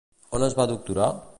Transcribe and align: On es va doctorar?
On 0.37 0.45
es 0.47 0.55
va 0.61 0.67
doctorar? 0.71 1.11